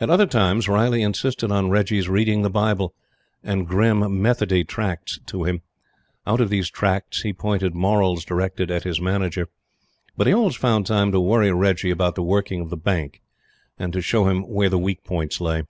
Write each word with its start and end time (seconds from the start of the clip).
At 0.00 0.10
other 0.10 0.26
times 0.26 0.68
Riley 0.68 1.00
insisted 1.02 1.52
on 1.52 1.70
Reggie's 1.70 2.08
reading 2.08 2.42
the 2.42 2.50
Bible 2.50 2.92
and 3.40 3.68
grim 3.68 4.20
"Methody" 4.20 4.64
tracts 4.64 5.20
to 5.26 5.44
him. 5.44 5.62
Out 6.26 6.40
of 6.40 6.50
these 6.50 6.68
tracts 6.68 7.22
he 7.22 7.32
pointed 7.32 7.72
morals 7.72 8.24
directed 8.24 8.68
at 8.72 8.82
his 8.82 9.00
Manager. 9.00 9.46
But 10.16 10.26
he 10.26 10.32
always 10.34 10.56
found 10.56 10.86
time 10.88 11.12
to 11.12 11.20
worry 11.20 11.52
Reggie 11.52 11.92
about 11.92 12.16
the 12.16 12.24
working 12.24 12.62
of 12.62 12.70
the 12.70 12.76
Bank, 12.76 13.22
and 13.78 13.92
to 13.92 14.00
show 14.00 14.26
him 14.28 14.42
where 14.42 14.68
the 14.68 14.76
weak 14.76 15.04
points 15.04 15.40
lay. 15.40 15.62